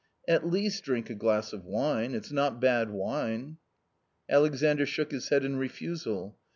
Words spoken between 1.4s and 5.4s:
of wine; it's not bad wine!" Alexandr shook his